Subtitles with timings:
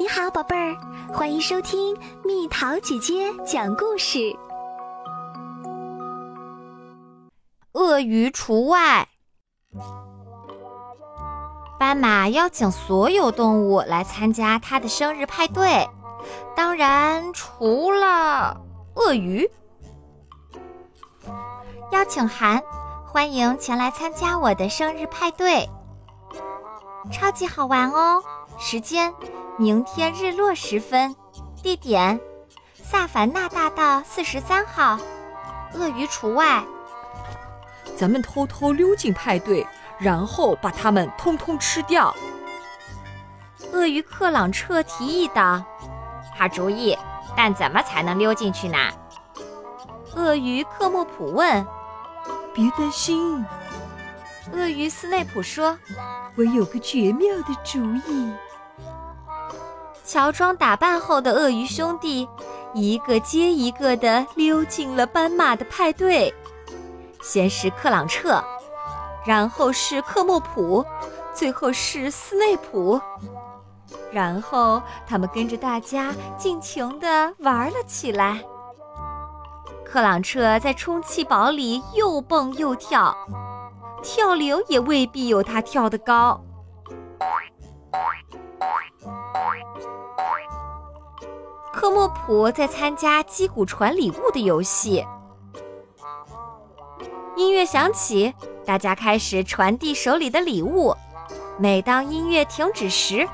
[0.00, 0.76] 你好，宝贝儿，
[1.12, 4.32] 欢迎收听蜜桃姐姐讲故事。
[7.72, 9.08] 鳄鱼除外。
[11.80, 15.88] 斑马邀请所有动物来参加他的生日派对，
[16.54, 18.56] 当然除了
[18.94, 19.50] 鳄鱼。
[21.90, 22.62] 邀请函，
[23.04, 25.68] 欢迎前来参加我的生日派对，
[27.10, 28.22] 超级好玩哦！
[28.60, 29.12] 时间。
[29.60, 31.16] 明天日落时分，
[31.64, 32.20] 地点：
[32.76, 34.96] 萨凡纳大道四十三号，
[35.74, 36.64] 鳄鱼除外。
[37.96, 39.66] 咱们偷偷溜进派对，
[39.98, 42.14] 然后把它们通通吃掉。
[43.72, 45.60] 鳄鱼克朗彻提议道
[46.38, 46.96] ：“好主意，
[47.36, 48.78] 但怎么才能溜进去呢？”
[50.14, 51.66] 鳄鱼克莫普问。
[52.54, 53.44] “别担心。”
[54.54, 55.76] 鳄鱼斯内普说
[56.38, 58.32] ，“我有个绝妙的主意。”
[60.08, 62.26] 乔装打扮后的鳄鱼兄弟，
[62.72, 66.34] 一个接一个地溜进了斑马的派对。
[67.20, 68.42] 先是克朗彻，
[69.26, 70.82] 然后是克莫普，
[71.34, 72.98] 最后是斯内普。
[74.10, 78.40] 然后他们跟着大家尽情地玩了起来。
[79.84, 83.14] 克朗彻在充气堡里又蹦又跳，
[84.02, 86.40] 跳流也未必有他跳得高。
[91.78, 95.06] 科莫普在参加击鼓传礼物的游戏。
[97.36, 98.34] 音乐响起，
[98.66, 100.92] 大家开始传递手里的礼物。
[101.56, 103.28] 每当音乐停止时，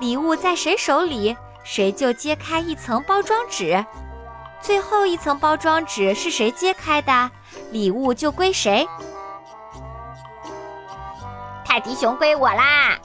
[0.00, 3.84] 礼物在谁手里，谁就揭开一层包装纸。
[4.62, 7.30] 最后一层包装纸是谁揭开的，
[7.72, 8.88] 礼物就归谁。
[11.62, 12.98] 泰迪熊归我啦！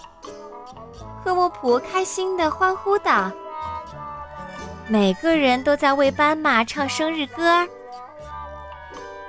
[1.25, 3.29] 科莫普开心地欢呼道。
[4.89, 7.67] 每个人都在为斑马唱生日歌，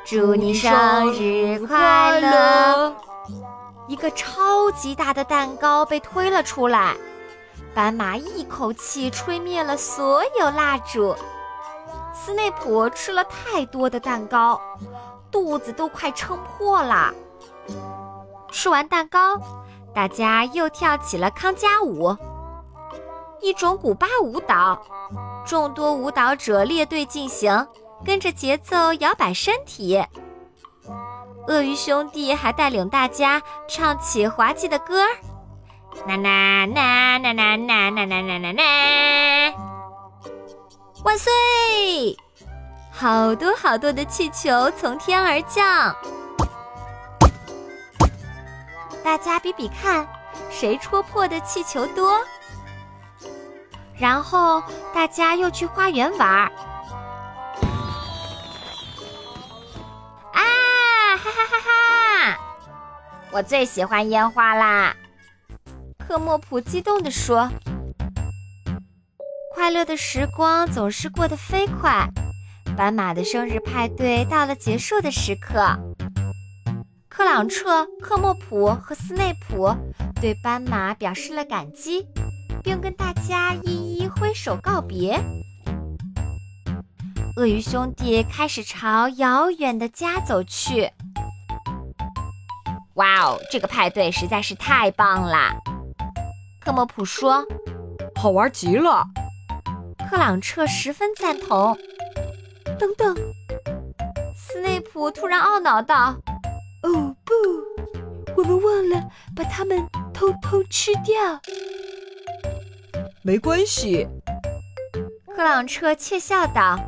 [0.05, 2.95] 祝你生日快乐！
[3.89, 6.95] 一个超级大的蛋糕被推了出来，
[7.75, 11.17] 斑马一口气吹灭了所有蜡烛。
[12.15, 14.61] 斯内普吃了太多的蛋糕，
[15.29, 17.13] 肚子都快撑破了。
[18.53, 19.41] 吃完蛋糕，
[19.93, 22.17] 大家又跳起了康佳舞。
[23.41, 24.81] 一种古巴舞蹈，
[25.47, 27.67] 众多舞蹈者列队进行，
[28.05, 30.05] 跟着节奏摇摆身体。
[31.47, 35.09] 鳄鱼兄弟还带领大家唱起滑稽的歌儿，
[36.07, 39.55] 呐呐呐呐呐呐呐呐呐呐！
[41.05, 41.31] 万岁！
[42.91, 45.95] 好多好多的气球从天而降，
[49.05, 50.07] 大家比比看，
[50.51, 52.19] 谁戳破的气球多。
[53.99, 54.63] 然后
[54.95, 56.53] 大家又去花园玩儿，
[60.33, 62.39] 啊，哈哈哈哈！
[63.33, 64.95] 我最喜欢烟花啦！
[65.99, 67.51] 科莫普激动地说
[69.53, 72.09] ：“快乐的时光总是过得飞快。”
[72.77, 75.77] 斑马的生日派对到了结束的时刻，
[77.09, 79.75] 克朗彻、科莫普和斯内普
[80.21, 82.07] 对斑马表示了感激。
[82.63, 85.19] 并跟大家一一挥手告别。
[87.37, 90.91] 鳄鱼兄弟开始朝遥远的家走去。
[92.95, 95.55] 哇哦，这个派对实在是太棒了！
[96.61, 97.47] 科莫普说
[98.17, 99.05] ：“好玩极了。”
[100.11, 101.79] 克朗彻十分赞同。
[102.79, 103.17] 等等，
[104.37, 106.17] 斯内普突然懊恼道
[106.83, 107.35] ：“哦不，
[108.37, 111.15] 我们忘了把它们偷偷吃掉。”
[113.29, 114.09] 没关系，
[115.37, 116.79] 克朗彻窃笑道：“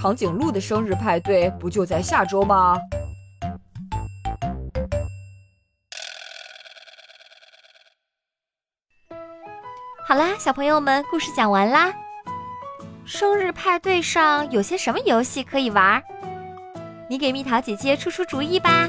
[0.00, 2.78] 长颈鹿的生日派对不就在下周吗？”
[10.08, 11.92] 好啦，小朋友们，故事讲完啦。
[13.04, 16.02] 生日派对上有些什么游戏可以玩？
[17.06, 18.88] 你给蜜桃姐姐出出主意吧。